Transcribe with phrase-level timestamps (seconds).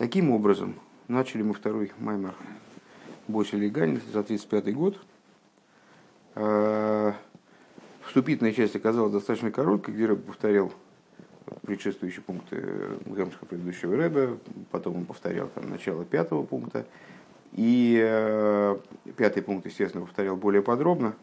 [0.00, 0.76] Таким образом,
[1.08, 2.34] начали мы второй маймер
[3.28, 4.98] Босили Ганин за 35 год.
[6.36, 7.12] Э,
[8.06, 10.72] вступительная часть оказалась достаточно короткой, где Рэб повторял
[11.60, 12.64] предшествующие пункты
[13.04, 14.38] Гамска предыдущего Рэба,
[14.70, 16.86] потом он повторял там, начало пятого пункта.
[17.52, 18.78] И э,
[19.18, 21.14] пятый пункт, естественно, повторял более подробно,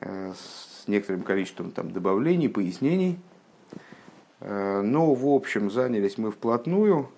[0.00, 3.18] э, с некоторым количеством там, добавлений, пояснений.
[4.40, 7.10] Э, но, в общем, занялись мы вплотную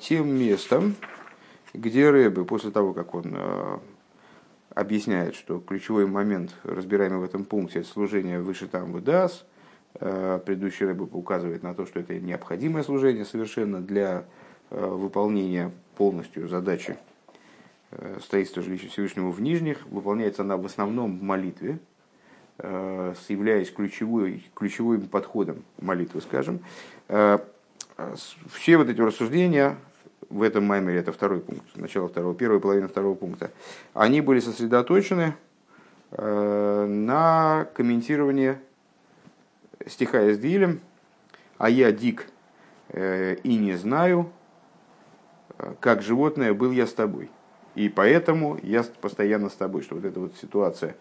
[0.00, 0.94] тем местом,
[1.72, 3.78] где Рэбе, после того, как он э,
[4.74, 9.44] объясняет, что ключевой момент, разбираемый в этом пункте, это служение выше там выдас,
[9.94, 14.26] предыдущий Рэбе указывает на то, что это необходимое служение совершенно для
[14.68, 16.98] выполнения полностью задачи
[18.20, 19.86] строительства жилища Всевышнего в Нижних.
[19.86, 21.78] Выполняется она в основном в молитве,
[22.58, 26.60] являясь ключевой, ключевым подходом молитвы, скажем.
[28.52, 29.76] Все вот эти рассуждения
[30.28, 33.50] в этом маймере, это второй пункт, начало второго, первая половина второго пункта,
[33.94, 35.34] они были сосредоточены
[36.10, 38.58] э, на комментировании
[39.86, 40.80] стиха с Дилем,
[41.58, 42.26] а я дик
[42.88, 44.30] э, и не знаю,
[45.58, 47.30] э, как животное был я с тобой.
[47.74, 49.82] И поэтому я постоянно с тобой.
[49.82, 50.96] Что вот эта вот ситуация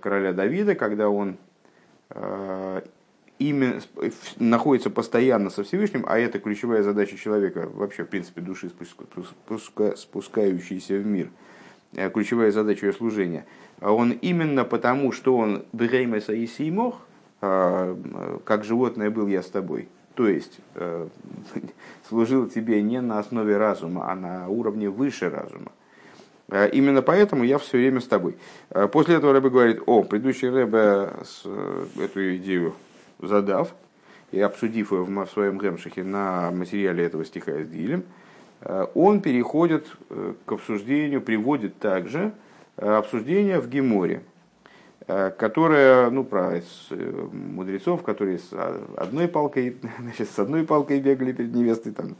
[0.00, 1.36] короля Давида, когда он
[3.38, 3.80] именно
[4.38, 8.70] находится постоянно со Всевышним, а это ключевая задача человека, вообще, в принципе, души,
[9.96, 11.28] спускающейся в мир,
[11.94, 13.46] э, ключевая задача ее служения,
[13.80, 17.00] а он именно потому, что он Бреймеса и Сеймох,
[17.40, 21.08] как животное был я с тобой, то есть э,
[22.08, 25.70] служил тебе не на основе разума, а на уровне выше разума.
[26.48, 28.36] Э, именно поэтому я все время с тобой.
[28.92, 31.12] После этого Рэбе говорит, о, предыдущий Рэбе
[32.02, 32.74] эту идею
[33.18, 33.74] задав
[34.32, 38.04] и обсудив его в своем гемшихе на материале этого стиха с Дилем,
[38.60, 42.32] э, он переходит э, к обсуждению, приводит также
[42.76, 44.22] э, обсуждение в Геморе,
[45.06, 46.60] которое, ну, про
[46.90, 48.50] мудрецов, которые с
[48.96, 52.16] одной палкой, значит, с одной палкой бегали перед невестой, там,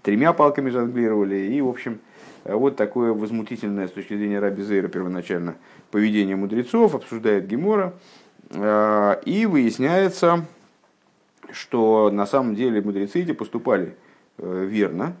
[0.00, 1.98] тремя палками жонглировали, и, в общем,
[2.44, 5.56] вот такое возмутительное с точки зрения Раби Зейра первоначально
[5.90, 7.92] поведение мудрецов, обсуждает Гемора,
[8.50, 10.44] и выясняется,
[11.52, 13.94] что на самом деле мудрецы эти поступали
[14.38, 15.14] э, верно.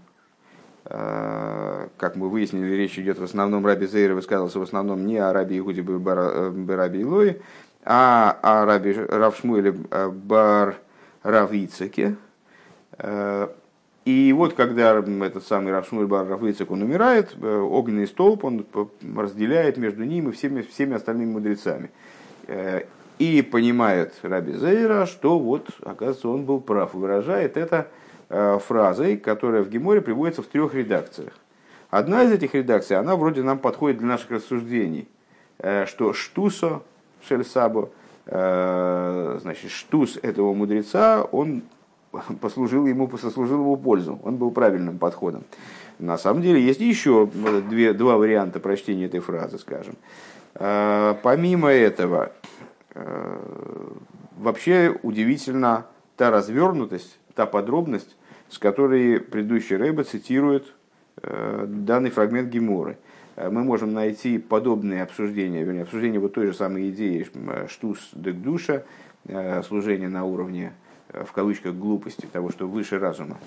[0.84, 5.32] Э, как мы выяснили, речь идет в основном, Раби Зейр высказался в основном не о
[5.32, 7.40] Раби Игуде Бараби Илой,
[7.84, 10.76] а о Раби Равшмуэле Бар
[11.22, 12.16] Равицеке.
[14.04, 18.66] И вот когда этот самый Равшмуэль Бар Равицек, он умирает, огненный столб, он
[19.16, 21.90] разделяет между ним и всеми, всеми остальными мудрецами.
[23.22, 26.92] И понимает Раби Зейра, что вот, оказывается, он был прав.
[26.92, 27.86] Выражает это
[28.28, 31.32] э, фразой, которая в Геморе приводится в трех редакциях.
[31.88, 35.06] Одна из этих редакций, она вроде нам подходит для наших рассуждений,
[35.58, 36.82] э, что штусо
[37.24, 37.90] шельсабо,
[38.26, 41.62] э, значит, штус этого мудреца, он
[42.40, 45.44] послужил ему, сослужил ему пользу, он был правильным подходом.
[46.00, 47.28] На самом деле есть еще
[47.70, 49.94] две, два варианта прочтения этой фразы, скажем.
[50.54, 52.32] Помимо этого,
[52.94, 55.86] вообще удивительно
[56.16, 58.16] та развернутость, та подробность,
[58.48, 60.74] с которой предыдущий Рэба цитирует
[61.22, 62.98] э, данный фрагмент Геморы.
[63.36, 67.26] Э, мы можем найти подобные обсуждения, вернее, обсуждение вот той же самой идеи
[67.68, 68.36] штус дек
[69.64, 70.72] служение на уровне
[71.12, 73.38] в кавычках глупости, того, что выше разума,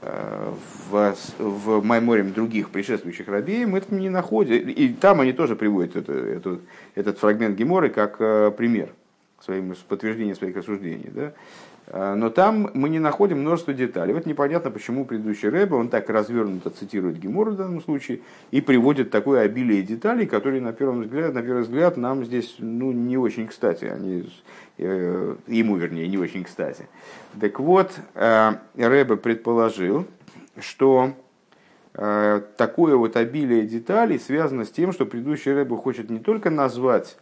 [0.00, 4.68] в, в Майморем других предшествующих рабей мы это не находим.
[4.68, 6.58] И там они тоже приводят это, это,
[6.94, 8.18] этот фрагмент Геморы как
[8.56, 8.90] пример
[9.40, 11.10] своим, подтверждение своих рассуждений.
[11.12, 11.32] Да?
[11.94, 14.14] А, но там мы не находим множество деталей.
[14.14, 18.20] Вот непонятно, почему предыдущий Рэбе, он так развернуто цитирует Гемор в данном случае
[18.50, 22.92] и приводит такое обилие деталей, которые на первый взгляд, на первый взгляд нам здесь ну,
[22.92, 23.84] не очень кстати.
[23.84, 24.26] Они,
[24.78, 26.88] э, ему, вернее, не очень кстати.
[27.38, 30.06] Так вот, э, Рэбе предположил,
[30.58, 31.10] что
[31.92, 37.18] э, такое вот обилие деталей связано с тем, что предыдущий Рэбе хочет не только назвать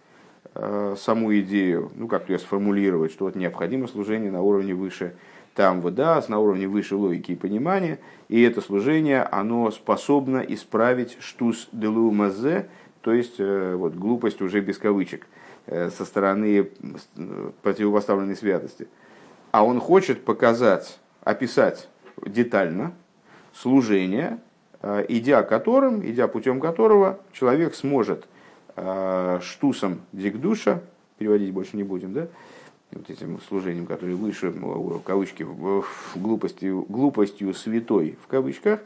[0.54, 5.14] саму идею, ну как ее сформулировать, что вот необходимо служение на уровне выше
[5.54, 7.98] там вода, на уровне выше логики и понимания,
[8.28, 12.68] и это служение, оно способно исправить штус делу мазе,
[13.02, 15.26] то есть э, вот, глупость уже без кавычек,
[15.66, 16.70] э, со стороны
[17.62, 18.88] противопоставленной святости.
[19.52, 21.88] А он хочет показать, описать
[22.24, 22.92] детально
[23.52, 24.38] служение,
[25.08, 28.39] идя которым, идя путем которого человек сможет– Э,
[29.42, 30.82] штусом дикдуша,
[31.18, 32.28] переводить больше не будем, да,
[32.92, 35.46] вот этим служением, которое выше, в кавычки,
[36.14, 38.80] глупостью, глупостью святой, в кавычках,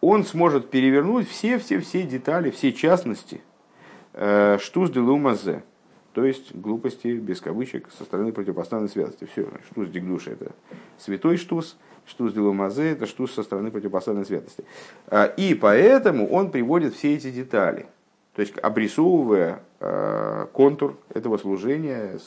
[0.00, 3.40] он сможет перевернуть все-все-все детали, все частности
[4.60, 5.62] штуз де лумазе,
[6.14, 9.28] то есть глупости, без кавычек, со стороны противопоставленной святости.
[9.32, 10.52] Все, штуз дегдуша– это
[10.98, 11.76] святой штуз,
[12.06, 14.64] штуз де лумазе– это штуз со стороны противопоставленной святости.
[15.36, 17.86] И поэтому он приводит все эти детали–
[18.38, 22.20] то есть обрисовывая э, контур этого служения,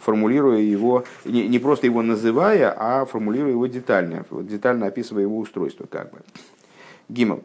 [0.00, 5.86] формулируя его, не, просто его называя, а формулируя его детально, детально описывая его устройство.
[5.88, 6.18] Как бы.
[7.08, 7.44] Гимл.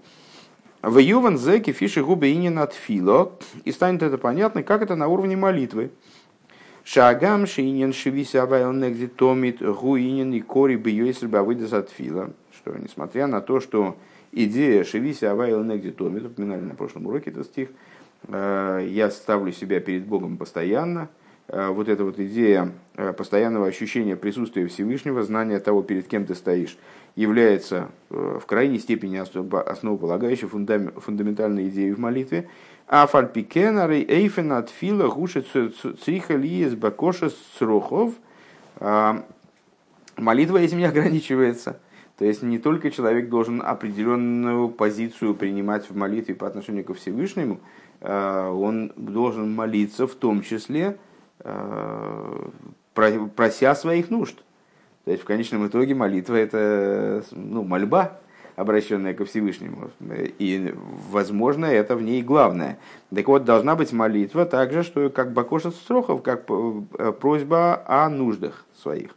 [0.81, 3.33] В Юван Зеки фиши губы инин от фило,
[3.65, 5.91] и станет это понятно, как это на уровне молитвы.
[6.83, 12.31] Шагам шинин шивися авайл негди томит гуинин и кори бы если выйдет от фила.
[12.51, 13.95] Что, несмотря на то, что
[14.31, 17.69] идея шивися авайл негди томит, упоминали на прошлом уроке этот стих,
[18.29, 21.09] я ставлю себя перед Богом постоянно.
[21.51, 26.33] Э, вот эта вот идея э, постоянного ощущения присутствия Всевышнего, знания того, перед кем ты
[26.33, 26.77] стоишь,
[27.17, 32.47] является в крайней степени основополагающей фундаментальной идеей в молитве.
[32.87, 35.45] А фальпикенары эйфен от фила гушит
[36.01, 36.37] цриха
[36.77, 38.13] бакоша срухов.
[40.15, 41.81] Молитва этим не ограничивается.
[42.17, 47.59] То есть не только человек должен определенную позицию принимать в молитве по отношению ко Всевышнему,
[47.59, 50.97] Э, он должен молиться в том числе,
[51.39, 52.49] э,
[52.93, 54.43] прося своих нужд.
[55.05, 58.19] То есть в конечном итоге молитва это ну, мольба,
[58.55, 59.89] обращенная ко Всевышнему.
[60.39, 60.73] И,
[61.09, 62.77] возможно, это в ней главное.
[63.13, 68.65] Так вот, должна быть молитва также, что как Бакоша Строхов, как э, просьба о нуждах
[68.81, 69.15] своих.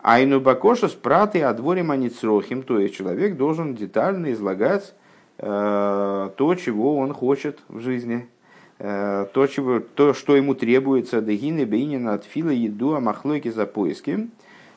[0.00, 5.05] Айну Бакоша с праты о дворе маницрохим, то есть человек должен детально излагать Э,
[5.38, 8.28] то, чего он хочет в жизни,
[8.78, 13.66] э, то, чего, то что ему требуется, дегины, бейнина, от фила, еду, а махлойки за
[13.66, 14.28] поиски.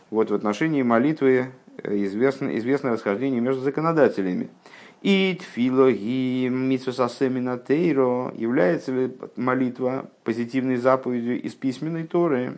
[0.10, 1.52] Вот в отношении молитвы
[1.84, 4.50] э, известно, известно расхождение между законодателями.
[5.02, 12.56] И тфило ги митсусасемина тейро является ли молитва позитивной заповедью из письменной Торы?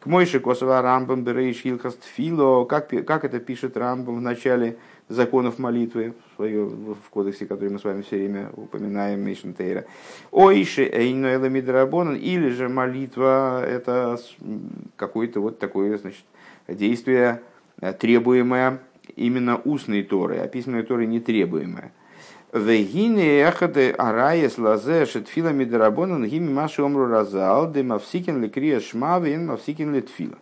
[0.00, 5.58] К Мойши Косова Рамбам Берейш Хилхаст Фило, как, как это пишет Рамбам в начале законов
[5.58, 9.86] молитвы в, кодексе, который мы с вами все время упоминаем, Мишн Тейра.
[10.30, 14.18] Ойши Эйноэла Мидрабонан, или же молитва это
[14.96, 16.24] какое-то вот такое значит,
[16.68, 17.42] действие,
[17.80, 18.80] э, требуемое
[19.16, 21.92] именно устной Торой, а письменной Торой не требуемое.
[22.52, 29.46] Вегине эхады араес лазе шетфила мидрабонан гими маши омру разал де мавсикин ли крия шмавин
[29.46, 30.38] мавсикин ли тфила.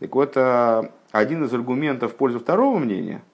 [0.00, 3.22] Так вот, э, один из аргументов в пользу второго мнения–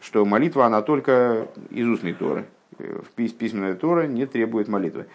[0.00, 2.46] что молитва, она только из устной Торы.
[3.16, 5.06] Письменная Тора не требует молитвы.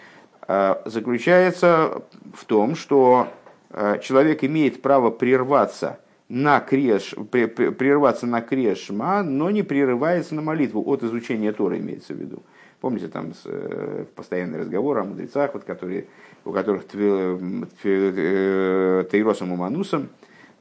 [0.48, 3.28] А, заключается в том, что
[3.72, 6.00] а, человек имеет право прерваться
[6.30, 12.18] на креш, прерваться на крешма, но не прерывается на молитву от изучения Торы, имеется в
[12.18, 12.44] виду.
[12.82, 16.06] Помните, там э, постоянный разговор о мудрецах, вот, которые,
[16.44, 20.10] у которых э, Тейросом и Манусом,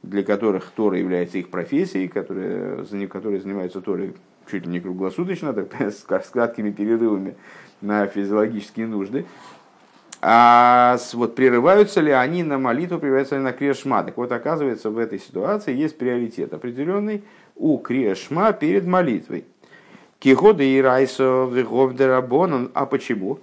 [0.09, 4.13] для которых Тора является их профессией, которые, которые занимаются Торой
[4.49, 7.35] чуть ли не круглосуточно, так, с, краткими перерывами
[7.81, 9.25] на физиологические нужды.
[10.21, 14.03] А вот прерываются ли они на молитву, прерываются ли на крешма?
[14.03, 17.23] Так вот, оказывается, в этой ситуации есть приоритет определенный
[17.55, 19.45] у крешма перед молитвой.
[20.19, 21.53] Кихода и райсо в
[22.73, 23.39] А почему?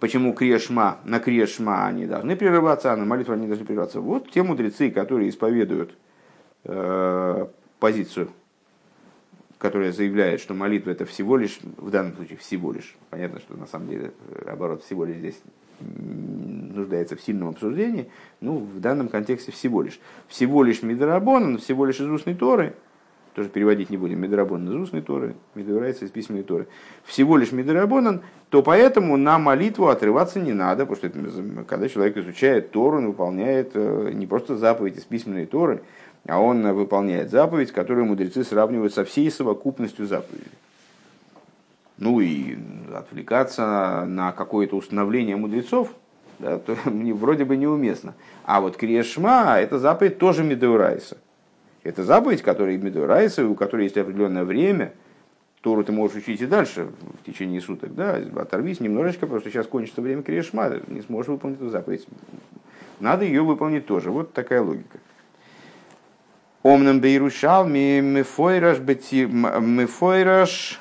[0.00, 4.00] Почему крешма, на крешма они должны прерываться, а на молитву они должны прерываться?
[4.00, 5.96] Вот те мудрецы, которые исповедуют
[6.64, 7.46] э,
[7.80, 8.30] позицию,
[9.58, 13.66] которая заявляет, что молитва это всего лишь, в данном случае всего лишь, понятно, что на
[13.66, 15.40] самом деле э, оборот всего лишь здесь
[15.80, 18.08] нуждается в сильном обсуждении,
[18.40, 20.00] ну, в данном контексте всего лишь.
[20.26, 22.74] Всего лишь Мидарабон, всего лишь из устной Торы–
[23.38, 26.66] тоже переводить не будем, Медрабон из устной Торы, Медорайца из письменной Торы,
[27.04, 32.16] всего лишь Медрабонан, то поэтому на молитву отрываться не надо, потому что это, когда человек
[32.16, 35.82] изучает Тору, он выполняет э, не просто заповедь из письменной Торы,
[36.26, 40.50] а он выполняет заповедь, которую мудрецы сравнивают со всей совокупностью заповедей.
[41.96, 42.58] Ну и
[42.92, 45.92] отвлекаться на какое-то установление мудрецов,
[46.40, 48.14] да, то вроде бы неуместно.
[48.44, 51.18] А вот Криешма– это заповедь тоже Медеурайса.
[51.82, 54.92] Это заповедь, которая Медурайса, у которой есть определенное время.
[55.60, 56.88] Тору ты можешь учить и дальше,
[57.20, 57.94] в течение суток.
[57.94, 58.20] Да?
[58.36, 62.06] Оторвись немножечко, потому что сейчас кончится время Крешма, не сможешь выполнить эту заповедь.
[63.00, 64.10] Надо ее выполнить тоже.
[64.10, 64.98] Вот такая логика.
[66.62, 70.80] Омнам бейрушал мефойраш мефойраш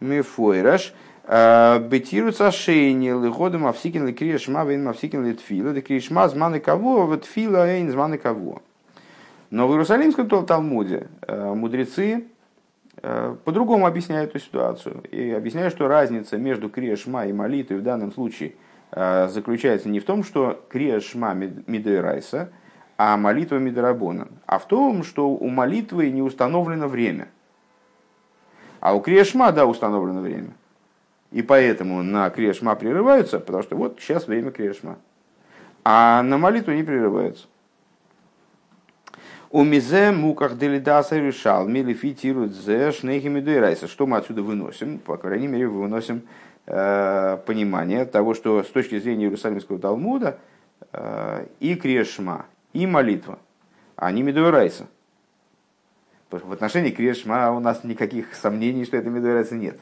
[0.00, 0.94] мефойраш
[1.28, 7.90] Бетируется шейни, лыходом авсикин ли криешма, вейн авсикин ли тфила, криешма зманы кого, вот эйн
[7.90, 8.62] зманы кого.
[9.50, 12.26] Но в Иерусалимском Талмуде мудрецы
[13.00, 15.02] по-другому объясняют эту ситуацию.
[15.10, 18.54] И объясняют, что разница между криешма и молитвой в данном случае
[18.90, 22.50] заключается не в том, что криешма мидейрайса,
[22.96, 27.28] а молитва мидарабона, а в том, что у молитвы не установлено время.
[28.80, 30.50] А у криешма, да, установлено время.
[31.30, 34.98] И поэтому на Крешма прерываются, потому что вот сейчас время Крешма.
[35.84, 37.46] А на молитву не прерываются.
[39.50, 43.88] У мизе муках делидаса решал, милифитирует зе шнейхими дуэрайса.
[43.88, 44.98] Что мы отсюда выносим?
[44.98, 46.22] По крайней мере, выносим
[46.66, 50.38] э, понимание того, что с точки зрения Иерусалимского Талмуда
[50.92, 53.38] э, и Крешма, и молитва,
[53.96, 54.86] они медуэрайса.
[56.30, 59.80] В отношении Крешма у нас никаких сомнений, что это медуэрайса нет.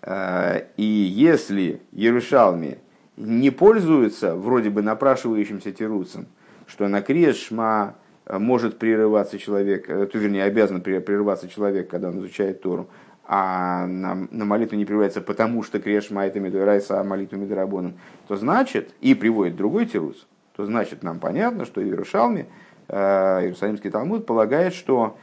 [0.00, 2.78] Э, и если Ярушалми
[3.18, 6.26] не пользуется вроде бы напрашивающимся тируцем,
[6.66, 12.08] что на крест шма э, может прерываться человек, э, то вернее обязан прерываться человек, когда
[12.08, 12.88] он изучает Тору,
[13.24, 17.94] а на, на молитву не прерывается потому, что крешма это медуэрайса, а молитву медуэрабоном,
[18.28, 20.16] то значит, и приводит другой тируц,
[20.54, 22.46] то значит нам понятно, что Иерушалми,
[22.88, 25.18] Иерусалимский Талмуд полагает, что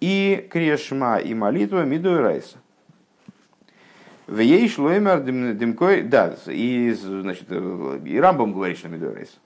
[0.00, 2.58] и крешма, и молитва медуэрайса.
[4.26, 9.38] В ей шлоймер димкой, да, и, значит, и Рамбам говорит, что Медорейс.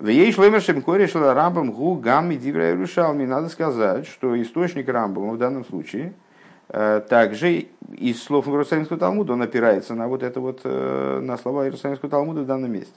[0.00, 3.26] В ей шлоймер шемкой решила Рамбам гу гамми дивра Иерушалми.
[3.26, 6.14] Надо сказать, что источник Рамбама в данном случае
[6.70, 7.66] э, также
[7.98, 12.40] из слов Иерусалимского Талмуда он опирается на вот это вот, э, на слова Иерусалимского Талмуда
[12.40, 12.94] в данном месте.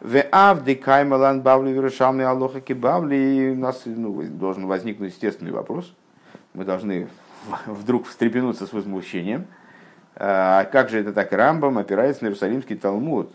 [0.00, 3.54] В авды каймалан бавли Иерушалми алоха кибавли.
[3.56, 5.94] У нас ну, должен возникнуть естественный вопрос.
[6.54, 7.06] Мы должны
[7.66, 9.46] вдруг встрепенуться с возмущением.
[10.16, 13.32] А как же это так Рамбам опирается на Иерусалимский Талмуд?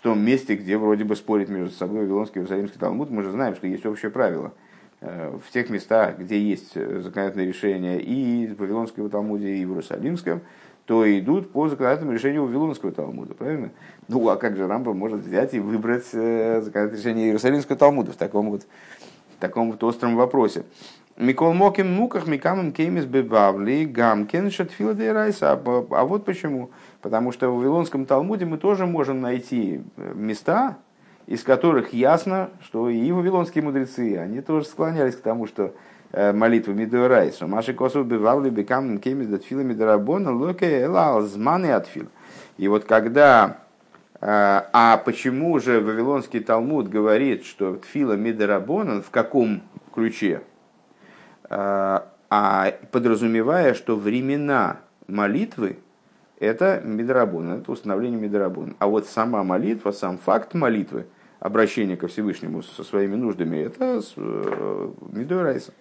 [0.00, 3.32] В том месте, где вроде бы спорит между собой Вавилонский и Иерусалимский Талмуд, мы же
[3.32, 4.54] знаем, что есть общее правило.
[5.02, 10.40] Э, в тех местах, где есть законодательное решение и в Вавилонском Талмуде, и в Иерусалимском,
[10.86, 13.72] то идут по законодательному решению Вавилонского Талмуда, правильно?
[14.08, 18.16] Ну, а как же Рамбам может взять и выбрать э, законодательное решение Иерусалимского Талмуда в
[18.16, 18.62] таком вот,
[19.36, 20.64] в таком вот остром вопросе?
[21.18, 25.52] Микол Моким Муках Микамам Кеймис Бебавли Гамкин Шатфила Райса.
[25.52, 26.70] А, а вот почему.
[27.02, 30.76] Потому что в Вавилонском Талмуде мы тоже можем найти э, места,
[31.26, 35.74] из которых ясно, что и вавилонские мудрецы, они тоже склонялись к тому, что
[36.12, 37.46] э, молитва Мидуэрайсу.
[37.46, 42.08] Маши Косов Бевавли Бекамам Кеймис Датфила Мидарабона Локе Элал Зманы Атфил.
[42.58, 43.58] И вот когда
[44.20, 49.62] э, а почему же Вавилонский Талмуд говорит, что Тфила Мидарабонан в каком
[49.94, 50.42] ключе?
[51.52, 54.76] а подразумевая, что времена
[55.08, 55.78] молитвы
[56.40, 58.74] это Мидрабун, это установление Мидрабун.
[58.78, 61.06] А вот сама молитва, сам факт молитвы,
[61.38, 65.72] обращение ко Всевышнему со своими нуждами, это э, Мидорайса.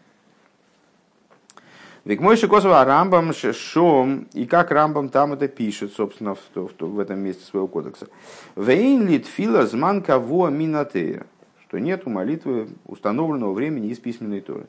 [2.04, 7.00] Ведь мой Шикосова Рамбам Шом, и как Рамбам там это пишет, собственно, в, в, в
[7.00, 8.08] этом месте своего кодекса.
[8.56, 11.26] Вейн литфила зман кого минатея,
[11.68, 14.68] что нет у молитвы установленного времени из письменной торы.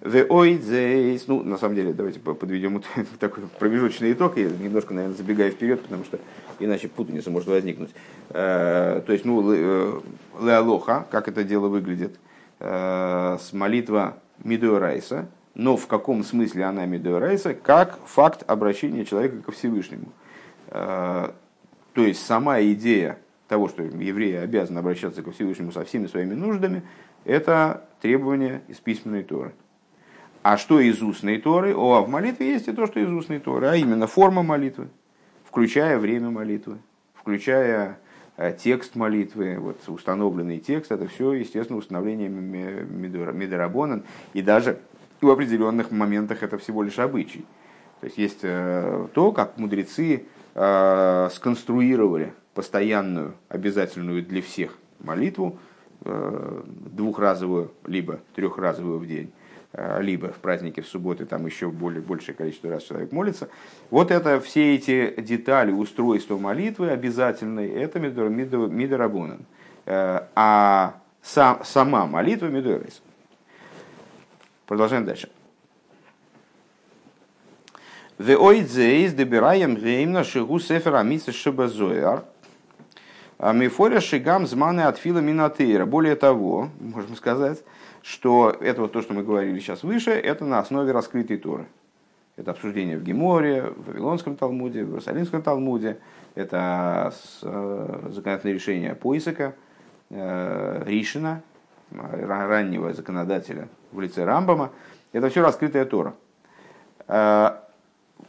[0.00, 1.26] Веойдзейс.
[1.28, 2.82] Ну, на самом деле, давайте подведем
[3.20, 4.36] такой промежуточный итог.
[4.36, 6.18] Я немножко, наверное, забегаю вперед, потому что
[6.58, 7.90] иначе путаница может возникнуть.
[8.30, 10.00] Э, то есть, ну, э,
[10.40, 12.18] леалоха, как это дело выглядит,
[12.60, 19.52] э, с молитва Мидуэрайса, но в каком смысле она Мидуэрайса, как факт обращения человека ко
[19.52, 20.12] Всевышнему.
[20.70, 21.34] То
[21.96, 26.82] есть, сама идея того, что евреи обязаны обращаться ко Всевышнему со всеми своими нуждами,
[27.24, 29.52] это требование из письменной Торы.
[30.42, 31.74] А что из устной Торы?
[31.74, 34.88] О, в молитве есть и то, что из устной Торы, а именно форма молитвы,
[35.44, 36.78] включая время молитвы,
[37.14, 37.98] включая
[38.38, 44.78] э, текст молитвы, вот установленный текст, это все, естественно, установление Медорабонан, и даже
[45.20, 47.44] в определенных моментах это всего лишь обычай.
[48.00, 55.58] То есть есть э, то, как мудрецы э, сконструировали постоянную, обязательную для всех молитву,
[56.02, 59.30] двухразовую, либо трехразовую в день,
[59.72, 63.48] либо в праздники в субботы там еще более, большее количество раз человек молится.
[63.90, 69.46] Вот это все эти детали устройства молитвы обязательной, это мидорабунан.
[69.86, 73.02] Э, а сам, сама молитва мидорейс.
[74.66, 75.30] Продолжаем дальше.
[78.18, 82.24] Веойдзейс добираем геймна шигу сефер амиса шибазояр.
[83.38, 85.86] А мифоря шигам зманы от фила минатейра.
[85.86, 87.64] Более того, можем сказать,
[88.02, 91.66] что это вот то, что мы говорили сейчас выше, это на основе раскрытой Торы.
[92.36, 95.98] Это обсуждение в Геморе, в Вавилонском Талмуде, в Иерусалимском Талмуде.
[96.34, 99.54] Это законодательное решение Поисака,
[100.10, 101.42] Ришина,
[101.92, 104.70] раннего законодателя в лице Рамбама.
[105.12, 106.14] Это все раскрытая Тора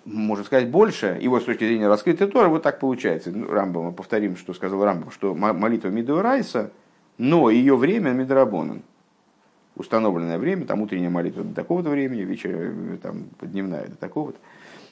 [0.05, 3.31] можно сказать больше, его с точки зрения раскрытой Тора, вот так получается.
[3.31, 6.71] Ну, Рамбам, мы повторим, что сказал Рамбам, что молитва Мидуарайса,
[7.17, 8.81] но ее время Мидрабонан.
[9.81, 14.37] Установленное время, там утренняя молитва до такого-то времени, вечер, там, дневная до такого-то.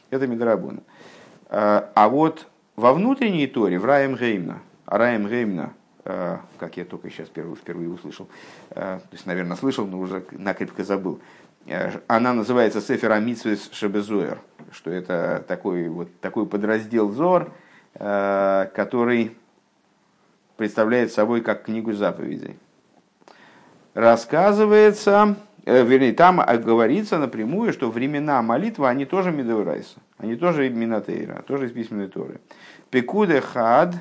[0.09, 0.81] Это Мидрабонан.
[1.49, 5.73] А, вот во внутренней Торе, в Раем Геймна, а Раем Геймна,
[6.05, 8.27] а, как я только сейчас впервые, впервые услышал,
[8.71, 11.19] а, то есть, наверное, слышал, но уже накрепко забыл,
[11.69, 14.39] Э, она называется Сефер Амитсвес Шебезуэр,
[14.71, 17.51] что это такой, вот, такой подраздел Зор,
[17.93, 19.37] э, который
[20.57, 22.57] представляет собой как книгу заповедей.
[23.93, 31.43] Рассказывается, э, вернее, там говорится напрямую, что времена молитвы, они тоже Медеурайса, они тоже Минатейра,
[31.47, 32.39] тоже из письменной Торы.
[32.89, 33.95] Пекуде хад,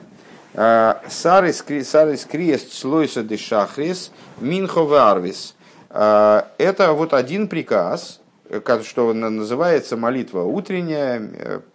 [0.55, 5.55] сарис криест слойса де шахрис, минхо варвис–
[5.91, 8.21] а, это вот один приказ,
[8.85, 11.21] что называется молитва утренняя,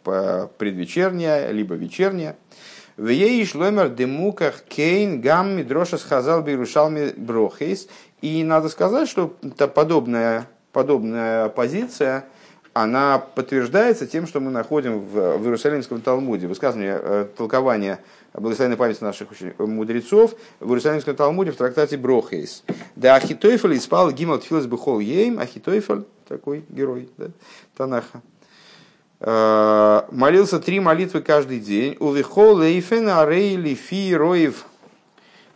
[0.05, 2.35] э, предвечерняя, либо вечерняя.
[2.97, 7.87] В ей шломер демуках кейн гам мидроша сказал бирушалми брохейс.
[8.21, 9.35] И надо сказать, что
[9.73, 12.25] подобная, подобная позиция,
[12.73, 17.99] она подтверждается тем, что мы находим в, в Иерусалимском Талмуде, высказывание, э, толкование
[18.33, 22.63] благословенной памяти наших мудрецов в Иерусалимском Талмуде в трактате Брохейс.
[22.95, 27.27] Да Ахитойфель испал гимал тфилас бихол ейм, Ахитойфель, такой герой да,
[27.77, 28.19] Танаха, э,
[29.25, 31.95] молился три молитвы каждый день.
[31.99, 34.65] Увихол лейфен арей лифи роев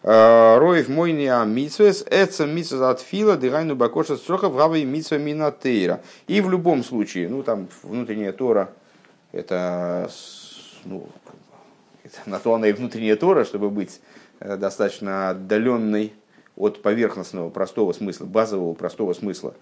[0.04, 6.02] э, Роев мой не амитсвес, эца митсвес от фила, дыгайну бакоша строхов, гавай митсва минатейра.
[6.28, 8.70] И в любом случае, ну там внутренняя Тора,
[9.34, 10.10] это
[10.86, 11.08] ну,
[12.26, 14.00] на то она и внутренняя Тора, чтобы быть
[14.40, 16.14] э, достаточно отдаленной
[16.56, 19.54] от поверхностного простого смысла, базового простого смысла.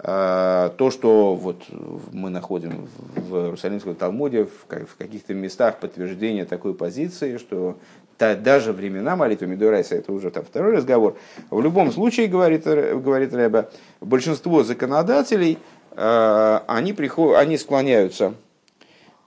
[0.00, 1.64] А, то, что вот
[2.12, 7.76] мы находим в Иерусалимском Талмуде, в каких-то местах подтверждение такой позиции, что
[8.18, 11.16] даже времена молитвы Медурайса, это уже там второй разговор.
[11.50, 15.58] В любом случае, говорит, говорит Рэба, большинство законодателей,
[15.92, 18.34] э, они, приходят, они склоняются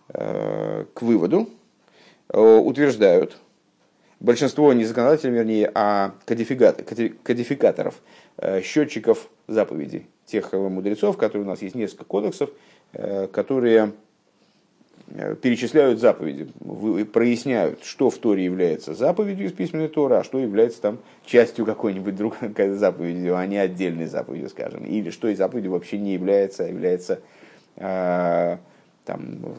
[0.10, 1.50] э, к выводу,
[2.30, 3.38] утверждают,
[4.22, 7.96] большинство не законодателей, вернее, а кодификаторов,
[8.38, 12.50] э, счетчиков заповедей, тех мудрецов, которые у нас есть несколько кодексов,
[12.94, 13.94] э, которые
[15.42, 16.48] перечисляют заповеди,
[17.04, 22.16] проясняют, что в Торе является заповедью из письменной Торы, а что является там частью какой-нибудь
[22.16, 26.68] другой заповеди, а не отдельной заповедью, скажем, или что из заповеди вообще не является, а
[26.68, 27.20] является
[29.06, 29.56] там,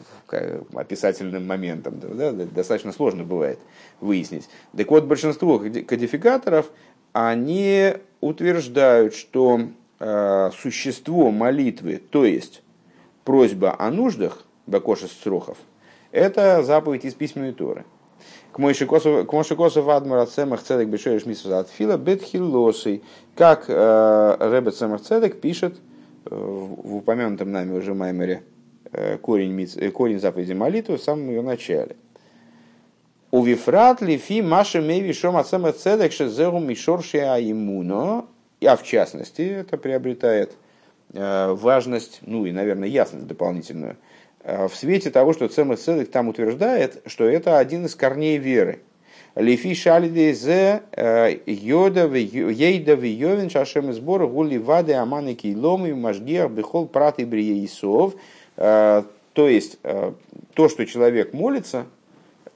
[0.73, 1.99] описательным моментом.
[1.99, 3.59] Да, достаточно сложно бывает
[3.99, 4.49] выяснить.
[4.75, 6.71] Так вот, большинство кодификаторов,
[7.11, 9.65] они утверждают, что э,
[10.59, 12.61] существо молитвы, то есть
[13.23, 15.57] просьба о нуждах, Бакоша Строхов,
[16.11, 17.85] это заповедь из письменной Торы.
[18.51, 23.03] К Мойшикосов Адмара Цемах Цедек Бешоиш Мисфаза Атфила Бетхилосой,
[23.35, 25.77] как э, Ребет Цемах Цедек пишет
[26.25, 28.43] э, в упомянутом нами уже Маймере
[28.95, 31.95] Э, корень, э, корень заповеди молитвы в самом ее начале.
[33.31, 38.27] У вифрат лифи маша меви шом ацема цедек шезеру мишорши аимуно.
[38.65, 40.53] А в частности, это приобретает
[41.13, 43.97] э, важность, ну и, наверное, ясность дополнительную,
[44.43, 48.81] в свете того, что Цемах Цедек там утверждает, что это один из корней веры.
[49.35, 50.81] Лифи шалиде зе
[51.45, 58.15] йода ейда виовин шашем сбор гули вады аманы кейломы мажгиах бихол прат и бриеисов–
[58.57, 60.13] Э, то есть, э,
[60.53, 61.85] то, что человек молится,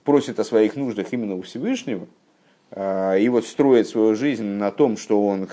[0.04, 2.08] просит о своих нуждах именно у Всевышнего, э,
[2.76, 5.48] и вот строит свою жизнь на том, что он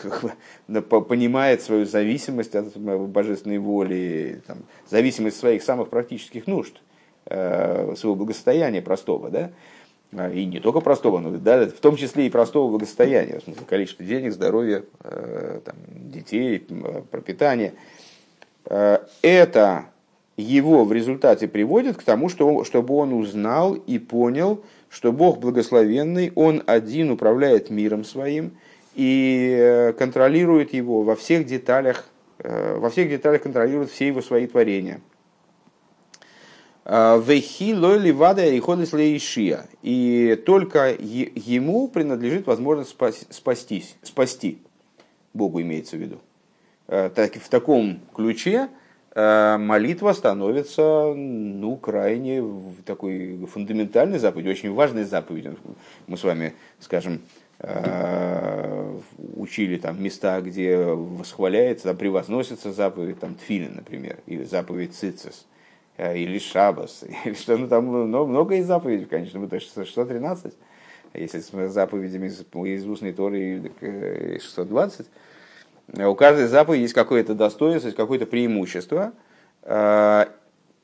[1.09, 6.83] понимает свою зависимость от божественной воли, там, зависимость своих самых практических нужд,
[7.25, 9.53] своего благосостояния простого, да,
[10.31, 14.05] и не только простого, но да, в том числе и простого благосостояния, в смысле количество
[14.05, 16.67] денег, здоровья, там, детей,
[17.11, 17.75] пропитания.
[18.65, 19.87] Это
[20.37, 26.31] его в результате приводит к тому, что, чтобы он узнал и понял, что Бог благословенный,
[26.37, 28.53] Он один управляет миром своим
[28.95, 32.07] и э, контролирует его во всех деталях,
[32.39, 35.01] э, во всех деталях контролирует все его свои творения.
[36.85, 39.67] А, Вехи лойли вада и лейшия.
[39.83, 42.97] И только ему принадлежит возможность
[43.31, 44.63] спастись, спасти.
[45.33, 46.21] Богу имеется в виду.
[46.87, 48.69] Э, так, в таком ключе,
[49.15, 52.45] молитва становится ну, крайне
[52.85, 55.57] такой фундаментальной заповедью, очень важной заповедью.
[56.07, 57.21] Мы с вами, скажем,
[57.61, 58.99] э,
[59.37, 65.47] учили там места, где восхваляется, превозносится заповедь, там тфилин, например, или заповедь цицис,
[65.97, 70.55] или шабас, или что ну, там много, много из заповедей, конечно, мы тоже 613
[71.15, 75.11] если с заповедями из устной Торы 620, э,
[75.93, 79.13] у каждой заповеди есть какое-то достоинство, есть какое-то преимущество,
[79.63, 80.27] э,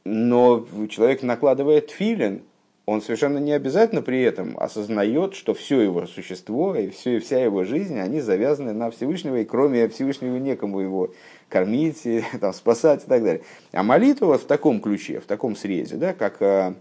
[0.05, 2.43] но человек накладывает филин,
[2.87, 7.65] он совершенно не обязательно при этом осознает, что все его существо и все, вся его
[7.65, 11.11] жизнь, они завязаны на Всевышнего, и кроме Всевышнего некому его
[11.49, 13.43] кормить, и, там, спасать и так далее.
[13.73, 16.75] А молитва в таком ключе, в таком срезе, да, как э,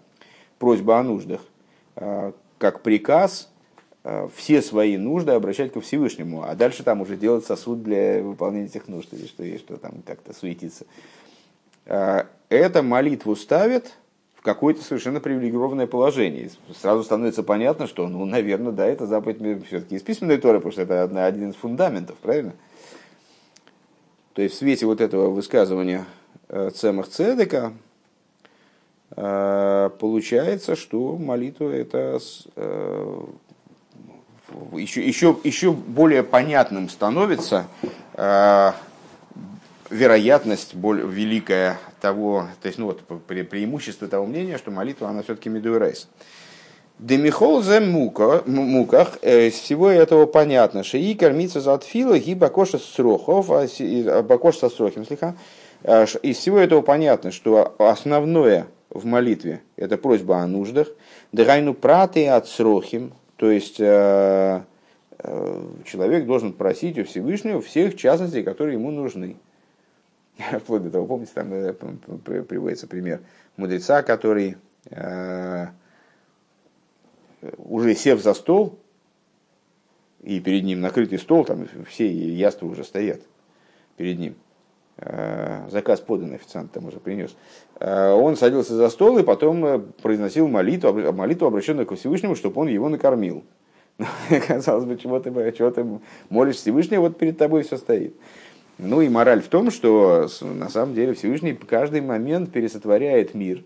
[0.57, 1.41] просьба о нуждах,
[2.59, 3.58] как приказ э,
[4.33, 8.87] все свои нужды обращать ко Всевышнему, а дальше там уже делать сосуд для выполнения этих
[8.87, 10.85] нужд, или что, или что там как-то суетиться.
[11.85, 13.93] Э, это молитву ставит
[14.35, 16.49] в какое-то совершенно привилегированное положение.
[16.79, 20.83] Сразу становится понятно, что, ну, наверное, да, это заповедь все-таки из письменной Торы, потому что
[20.83, 22.53] это один из фундаментов, правильно?
[24.33, 26.05] То есть в свете вот этого высказывания
[26.47, 27.73] э, Цемах Цедека,
[29.15, 32.19] Э, получается, что молитва это
[34.73, 37.67] еще, еще, еще более понятным становится
[38.13, 38.71] э,
[39.89, 45.23] вероятность более великая того, то есть ну вот пре преимущество того мнения, что молитва она
[45.23, 46.07] все-таки медуэрайс.
[46.99, 52.77] Демихол зе муках, э, из всего этого понятно, что и кормиться за отфила, и бакоша
[52.77, 55.35] срохов, а бакош со срохим, слегка.
[55.83, 59.61] Из всего этого понятно, что основное в молитве.
[59.77, 60.87] Это просьба о нуждах.
[61.31, 64.63] Дыгайну праты от срохим, то есть э,
[65.19, 69.37] э, человек должен просить у Всевышнего всех частностей, которые ему нужны.
[70.59, 71.73] Вплоть до того, помните, там э,
[72.43, 73.21] приводится пример
[73.55, 74.57] мудреца, который
[77.57, 78.77] уже сев за стол,
[80.21, 83.21] и перед ним накрытый стол, там все яства уже стоят
[83.95, 84.35] перед ним–
[85.69, 87.35] заказ подан, официант там уже принес,
[87.79, 92.61] э, он садился за стол и потом э, произносил молитву, молитву, обращенную к Всевышнему, чтобы
[92.61, 93.43] он его накормил.
[94.47, 95.85] Казалось бы, чего ты, чего ты
[96.29, 98.15] молишь Всевышнего, вот перед тобой все стоит.
[98.77, 103.63] Ну и мораль в том, что на самом деле Всевышний каждый момент пересотворяет мир.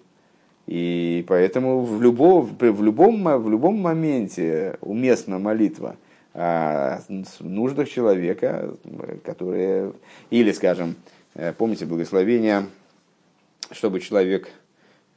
[0.65, 5.97] И поэтому в любом, в любом, в любом моменте уместна молитва
[6.33, 6.99] о
[7.41, 8.73] нуждах человека,
[9.23, 9.93] которые,
[10.31, 11.22] или, скажем, Э,
[11.57, 12.67] помните благословение,
[13.71, 14.49] чтобы человек,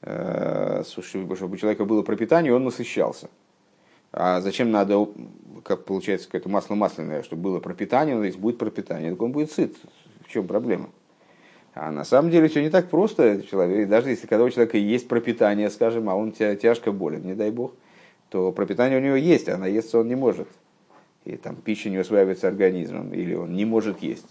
[0.03, 3.29] э, чтобы у человека было пропитание, он насыщался.
[4.13, 5.09] А зачем надо,
[5.63, 9.53] как получается, какое-то масло масляное, чтобы было пропитание, но если будет пропитание, так он будет
[9.53, 9.77] сыт.
[10.27, 10.89] В чем проблема?
[11.75, 13.43] А на самом деле все не так просто.
[13.43, 17.51] Человек, даже если когда у человека есть пропитание, скажем, а он тяжко болен, не дай
[17.51, 17.75] бог,
[18.31, 20.49] то пропитание у него есть, а наесться он не может.
[21.27, 24.27] И там пища не усваивается организмом, или он не может есть.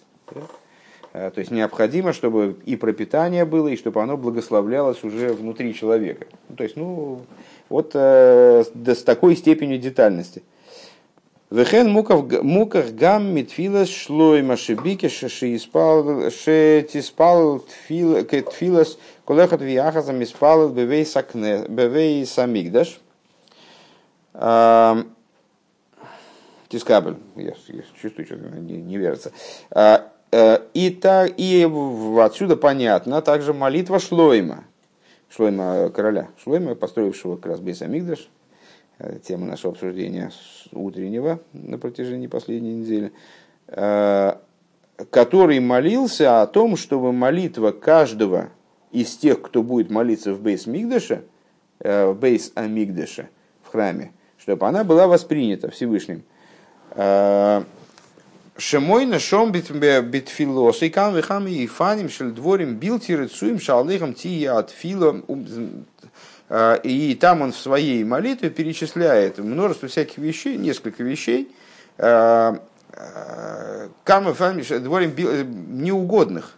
[1.15, 6.27] Э, то есть необходимо, чтобы и пропитание было, и чтобы оно благословлялось уже внутри человека.
[6.49, 7.21] Ну, то есть, ну,
[7.69, 10.43] вот э, с такой степенью детальности.
[11.49, 22.25] Вехен муках гам митфилас шлой машибики шеиспал шетиспал тфилас колехат вияхазам испал бевей сакне бевей
[22.25, 22.99] самигдаш.
[26.67, 27.53] Тискабель, я,
[28.01, 29.31] чувствую, что не, не верится.
[30.31, 31.69] А, Э, и, так, и
[32.19, 34.65] отсюда понятно также молитва Шлойма,
[35.29, 38.27] Шлойма короля, Шлойма, построившего как раз Бейсамигдаш,
[38.99, 40.31] э, тема нашего обсуждения
[40.73, 43.13] утреннего на протяжении последней недели,
[43.67, 44.33] э,
[45.09, 48.49] который молился о том, чтобы молитва каждого
[48.91, 51.23] из тех, кто будет молиться в Бейс Мигдаше,
[51.79, 53.29] в Бейс Амигдаше,
[53.63, 56.23] в храме, чтобы она была воспринята Всевышним.
[58.57, 64.69] Шемой нашом битфилос, и кам вихами и фаним шель дворим бил тирецуем шалдыхам тия от
[64.69, 65.21] фила.
[66.83, 71.51] И там он в своей молитве перечисляет множество всяких вещей, несколько вещей,
[71.97, 72.59] кам
[74.29, 75.13] и фаним дворим
[75.83, 76.53] неугодных,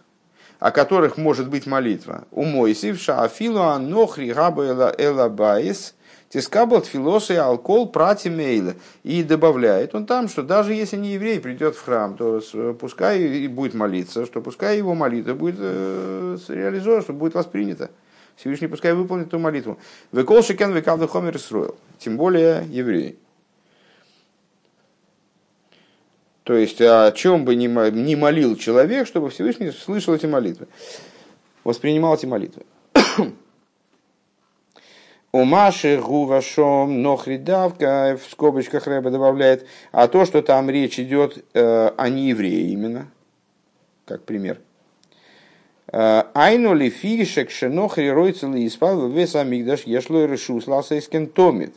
[0.58, 2.24] о которых может быть молитва.
[2.30, 5.94] У Мойсив шаафилу анохри габа эла баис–
[6.28, 8.74] Тискабл филосы алкол прати мейла.
[9.02, 12.42] И добавляет он там, что даже если не еврей придет в храм, то
[12.78, 17.90] пускай будет молиться, что пускай его молитва будет э, реализована, что будет воспринята.
[18.36, 19.78] Всевышний пускай выполнит эту молитву.
[20.12, 21.38] Векол шекен векав хомер.
[21.98, 23.16] Тем более евреи.
[26.48, 30.66] То есть о чем бы ни молил человек, чтобы Всевышний слышал эти молитвы.
[31.62, 32.62] воспринимал эти молитвы.
[35.32, 41.88] У Маши Гувашом Нохридавка в скобочках Рэба добавляет, а то, что там речь идет э,
[41.94, 43.10] о неевреи именно,
[44.06, 44.58] как пример.
[45.92, 51.74] Э, Айну ли фигишек шенохри ройцел и испал вес амигдаш ешло решу сласайскен томит.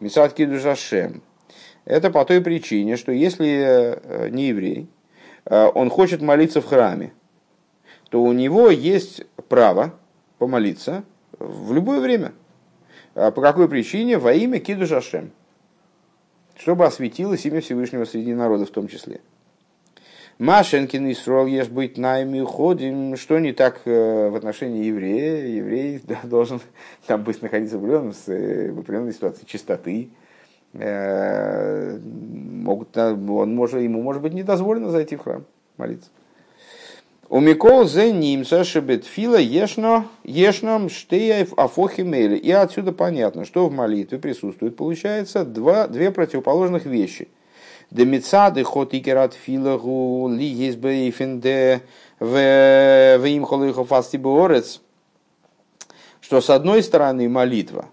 [0.00, 1.22] Мисад кидушашем.
[1.88, 4.88] Это по той причине, что если э, не еврей,
[5.46, 7.12] э, он хочет молиться в храме,
[8.10, 9.94] то у него есть право
[10.38, 11.02] помолиться
[11.38, 12.32] в любое время–
[13.20, 14.16] а по какой причине?
[14.16, 15.32] Во имя Киду Жашем.
[16.56, 19.20] Чтобы осветилось имя Всевышнего среди народа в том числе.
[20.38, 23.16] Машенкин Исрол ешь быть нами уходим.
[23.16, 25.46] Что не так э, в отношении еврея?
[25.48, 26.60] Еврей должен
[27.08, 30.10] там быть находиться в определенной, в определенной ситуации чистоты.
[30.78, 35.44] Э, могут, он может, ему может быть не дозволено зайти в храм
[35.76, 36.10] молиться.
[37.30, 42.36] У Микол зе нимса фила ешно ешном штеев афохи мели.
[42.36, 47.28] И отсюда понятно, что в молитве присутствует, получается, два, две противоположных вещи.
[47.90, 51.82] Демицады хот икерат филагу ли есть бейфенде
[52.18, 54.80] в им холыхов астиборец.
[56.20, 57.86] Что с одной стороны молитва,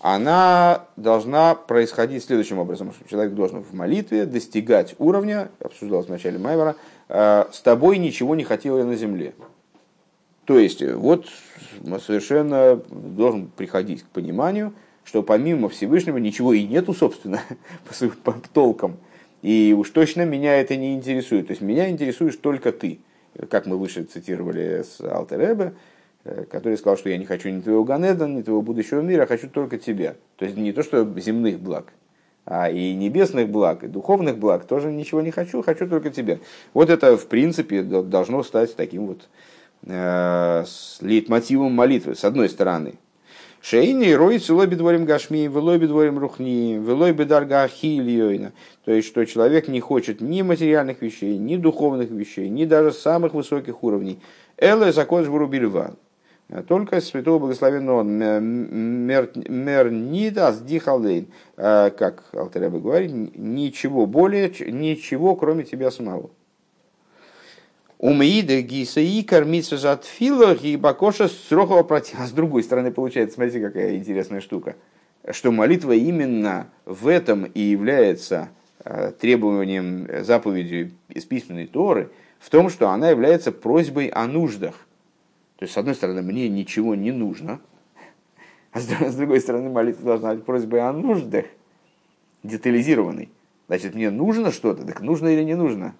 [0.00, 2.92] она должна происходить следующим образом.
[3.10, 6.76] Человек должен в молитве достигать уровня, обсуждалось в начале Майвара,
[7.08, 9.32] Э, с тобой ничего не хотел я на земле.
[10.44, 11.26] То есть, э, вот
[12.06, 14.72] совершенно должен приходить к пониманию,
[15.04, 17.40] что помимо Всевышнего ничего и нету, собственно,
[18.24, 18.96] по, по толкам.
[19.40, 21.46] И уж точно меня это не интересует.
[21.46, 23.00] То есть, меня интересуешь только ты.
[23.50, 25.74] Как мы выше цитировали с Алтеребе,
[26.50, 29.48] который сказал, что я не хочу ни твоего Ганеда, ни твоего будущего мира, а хочу
[29.48, 30.14] только тебя.
[30.36, 31.92] То есть, не то, что земных благ,
[32.44, 36.38] а и небесных благ, и духовных благ тоже ничего не хочу, хочу только тебя.
[36.72, 39.28] Вот это, в принципе, должно стать таким вот
[39.86, 40.64] э,
[41.00, 42.94] лейтмотивом молитвы, с одной стороны.
[43.60, 48.52] Шейни роится лоби дворим гашми, велой дворим рухни, велой дарга ахильёйна.
[48.84, 53.34] То есть, что человек не хочет ни материальных вещей, ни духовных вещей, ни даже самых
[53.34, 54.20] высоких уровней.
[54.56, 55.96] Элэ закон жбурубильван
[56.66, 58.02] только святого благословенного
[58.40, 61.26] Мернидас Дихалдейн,
[61.58, 66.30] э, как Алтаряба говорит, ничего более, ничего кроме тебя самого.
[67.98, 72.18] Умеида гиса и кормиться за тфила и бакоша срохова против.
[72.18, 74.76] А с другой стороны, получается, смотрите, какая интересная штука,
[75.30, 78.48] что молитва именно в этом и является
[78.84, 82.08] э, требованием, заповедью из письменной Торы,
[82.38, 84.87] в том, что она является просьбой о нуждах
[85.58, 87.60] то есть, с одной стороны, мне ничего не нужно,
[88.72, 91.46] а с другой стороны, молитва должна быть просьбой о нуждах,
[92.44, 93.28] детализированной.
[93.66, 95.96] Значит, мне нужно что-то, так нужно или не нужно?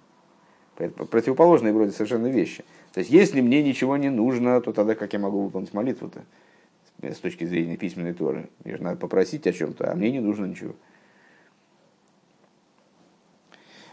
[0.76, 2.64] Противоположные вроде совершенно вещи.
[2.94, 6.24] То есть, если мне ничего не нужно, то тогда как я могу выполнить молитву-то?
[7.02, 8.48] С точки зрения письменной Торы.
[8.64, 10.74] Мне же надо попросить о чем-то, а мне не нужно ничего.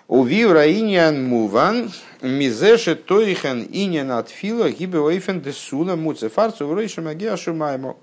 [0.07, 1.91] Увивра иньян муван,
[2.21, 7.97] мизеше тойхан иньян атфила, гибе ойфен десула муцефарцу вройша магия шумаймо.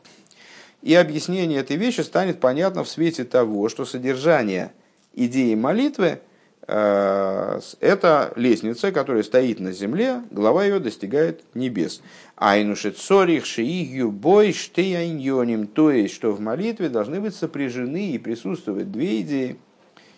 [0.83, 4.73] И объяснение этой вещи станет понятно в свете того, что содержание
[5.15, 6.19] идеи молитвы
[6.67, 12.03] э, это лестница, которая стоит на земле, глава ее достигает небес.
[12.35, 18.91] Айнушет сорих шиигью бой штеяйньоним, то есть, что в молитве должны быть сопряжены и присутствовать
[18.91, 19.57] две идеи–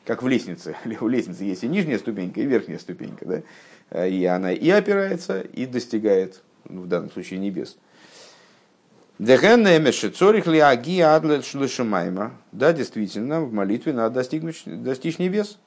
[0.04, 0.76] как в лестнице.
[1.00, 3.42] У лестницы есть и нижняя ступенька, и верхняя ступенька.
[3.90, 4.06] Да?
[4.06, 7.76] И она и опирается, и достигает, ну, в данном случае, небес.
[12.50, 15.58] Да, действительно, в молитве надо достигнуть, достичь небес.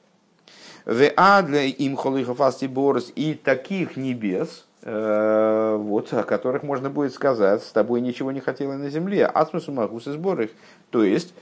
[3.16, 8.74] И таких небес, э, вот, о которых можно будет сказать, с тобой ничего не хотела
[8.74, 9.24] на земле.
[9.24, 10.50] Атмосу магус и сборых.
[10.90, 11.32] То есть,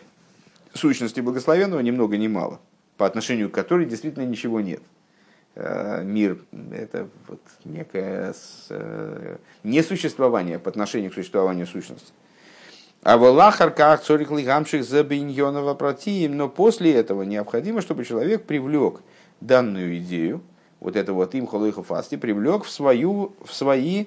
[0.74, 2.60] сущности благословенного ни много ни мало
[2.96, 4.82] по отношению к которой действительно ничего нет.
[5.54, 6.38] Э, мир–
[6.72, 8.34] это вот некое
[8.68, 12.12] э, несуществование по отношению к существованию сущности.
[13.02, 19.00] А в Аллахарках цорих лигамших забиньонова протиим, но после этого необходимо, чтобы человек привлек
[19.40, 20.42] данную идею,
[20.80, 24.06] вот это вот им фасти, привлек в, свою, в свои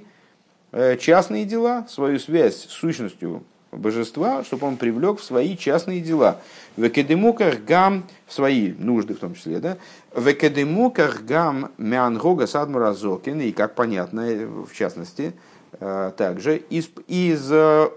[0.72, 6.40] э, частные дела, свою связь с сущностью божества, чтобы он привлек в свои частные дела.
[6.76, 9.78] В экадемуках гам, в свои нужды в том числе, да,
[10.14, 14.24] в экадемуках гам мянгога садмуразокин, и как понятно,
[14.66, 15.34] в частности,
[15.80, 17.90] э, также из, из э,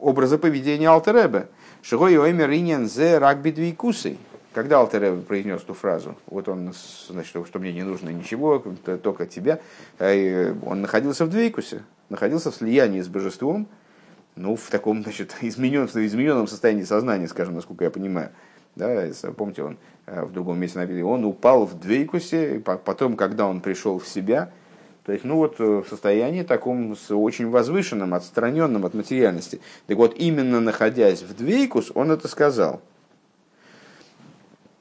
[0.00, 1.48] образа поведения Алтеребе.
[1.82, 4.18] Шигой оймер иньян зе рагбидвикусей.
[4.52, 6.72] Когда Алтеребе произнес эту фразу, вот он,
[7.08, 8.62] значит, что мне не нужно ничего,
[9.02, 9.58] только тебя,
[9.98, 13.66] э, он находился в Двейкусе, находился в слиянии с божеством,
[14.36, 18.30] ну, в таком, значит, измененном, измененном состоянии сознания, скажем, насколько я понимаю.
[18.76, 24.00] Да, помните, он в другом месте написано, он упал в двейкусе, потом, когда он пришел
[24.00, 24.50] в себя,
[25.04, 29.60] то есть, ну вот в состоянии таком с очень возвышенным, отстраненным от материальности.
[29.86, 32.80] Так вот, именно находясь в двейкус, он это сказал–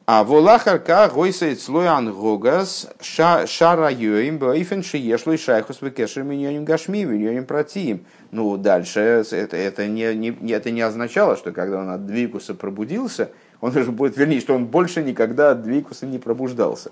[0.06, 8.06] а волахарка гойсает слой ангогас шара йоим баифен шиешлой шайхус векешер миньоним гашми миньоним протиим.
[8.32, 13.30] Ну, дальше это, это, не, не, это не означало, что когда он от двигуса пробудился,
[13.62, 16.92] он же будет, вернее, что он больше никогда от двигуса не пробуждался.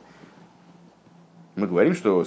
[1.57, 2.25] Мы говорим, что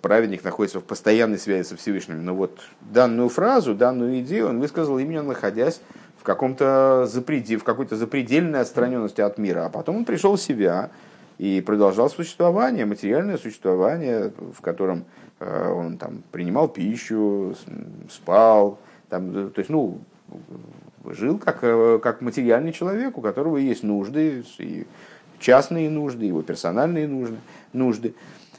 [0.00, 4.96] праведник находится в постоянной связи со Всевышним, но вот данную фразу, данную идею он высказал
[5.00, 5.80] именно находясь
[6.24, 9.66] в, каком-то запреде, в какой-то запредельной отстраненности от мира.
[9.66, 10.88] А потом он пришел в себя
[11.36, 15.04] и продолжал существование, материальное существование, в котором
[15.38, 17.54] э, он там, принимал пищу,
[18.10, 18.78] спал,
[19.10, 19.98] там, то есть, ну,
[21.10, 24.86] жил как, э, как материальный человек, у которого есть нужды, и
[25.40, 27.36] частные нужды, его персональные нужды.
[27.74, 28.14] нужды.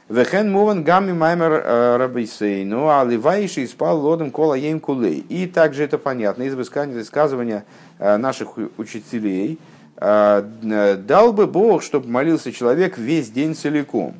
[0.08, 5.26] Вехен муван гамми маймер э, рабисей, ну а ливайший спал лодом кола ем кулей.
[5.28, 7.64] И также это понятно из высказывания
[7.98, 9.58] э, наших учителей.
[9.96, 10.44] Э,
[10.98, 14.14] дал бы Бог, чтобы молился человек весь день целиком.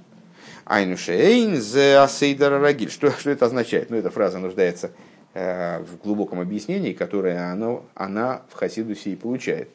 [0.64, 2.90] Айнушейн зе асейдара рагиль.
[2.90, 3.88] Что, что это означает?
[3.88, 4.90] Ну, эта фраза нуждается
[5.34, 9.68] в глубоком объяснении, которое она, она в Хасидусе и получает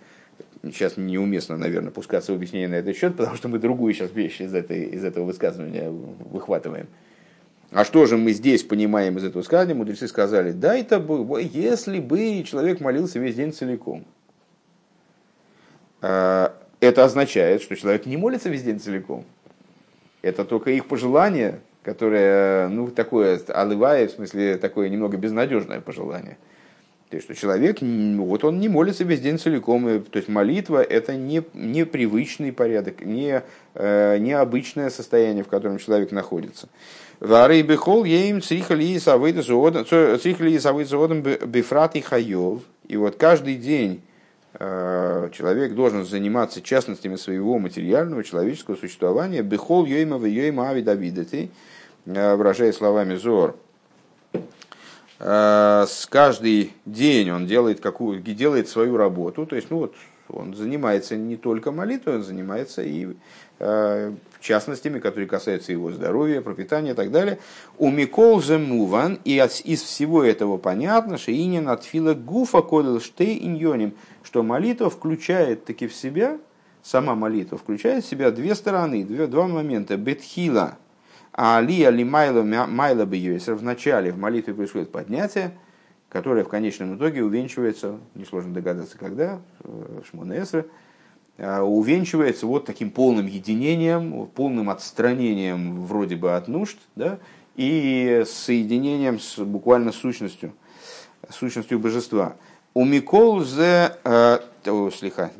[0.63, 4.41] сейчас неуместно, наверное, пускаться в объяснение на этот счет, потому что мы другую сейчас вещь
[4.41, 6.87] из, этой, из этого высказывания выхватываем.
[7.71, 9.75] А что же мы здесь понимаем из этого высказывания?
[9.75, 14.05] Мудрецы сказали, да, это бы, если бы человек молился весь день целиком.
[16.01, 19.25] А, это означает, что человек не молится весь день целиком.
[20.21, 26.37] Это только их пожелание, которое, ну, такое алывая, в смысле, такое немного безнадежное пожелание–
[27.11, 30.01] то есть, что человек, вот он не молится весь день целиком.
[30.01, 33.43] То есть, молитва– это не, не привычный порядок, не,
[33.75, 36.69] э, необычное состояние, в котором человек находится.
[37.19, 38.97] Варей бехол ейм црихали
[40.85, 42.61] заводом бифрат и хаев.
[42.87, 44.01] И вот каждый день
[44.53, 49.41] э, человек должен заниматься частностями своего материального человеческого существования.
[49.41, 51.51] Бехол йойма в йойма авидавидати,
[52.05, 53.60] э, выражая словами Зор– Э,
[55.23, 59.95] с каждый день он делает, какую, делает свою работу, то есть ну вот,
[60.29, 63.09] он занимается не только молитвой, он занимается и
[63.59, 67.37] э, частностями, которые касаются его здоровья, пропитания и так далее.
[67.77, 73.45] У Микол же Муван, и из всего этого понятно, что инин отфила гуфа колил штей
[73.45, 76.39] иньоним, что молитва включает таки в себя,
[76.81, 79.97] сама молитва включает в себя две стороны, две, два момента.
[79.97, 80.79] Бетхила–
[81.33, 85.51] а Алия ли Майла Майла Бьюисер в начале в молитве происходит поднятие,
[86.09, 90.65] которое в конечном итоге увенчивается, несложно догадаться, когда, в Шмонесре,
[91.37, 97.19] а, увенчивается вот таким полным единением, полным отстранением вроде бы от нужд, да,
[97.55, 100.53] и соединением с буквально сущностью,
[101.29, 102.35] сущностью божества.
[102.73, 105.31] У Микол зе, э, слегка,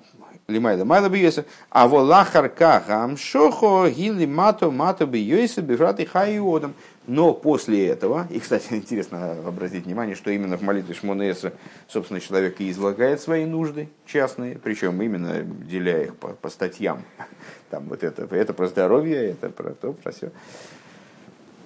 [0.52, 6.74] лимайда майда бьеса, а волахар кахам шохо гили мато мато бьеса бифраты хайодом.
[7.08, 11.54] Но после этого, и, кстати, интересно обратить внимание, что именно в молитве Шмонеса,
[11.88, 17.04] собственно, человек и излагает свои нужды частные, причем именно деля их по, по статьям.
[17.70, 20.32] Там вот это, это про здоровье, это про то, про все.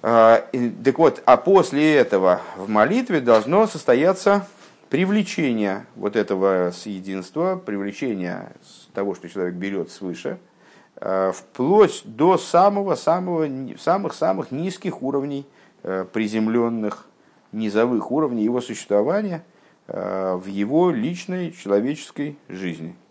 [0.02, 0.46] А,
[0.84, 4.46] так вот, а после этого в молитве должно состояться
[4.88, 8.52] привлечение вот этого единства, привлечение
[8.94, 10.38] того, что человек берет свыше,
[10.96, 15.46] э, вплоть до самого-самого, самых-самых низких уровней,
[15.82, 17.06] э, приземленных,
[17.52, 19.44] низовых уровней его существования
[19.86, 22.96] э, в его личной человеческой жизни–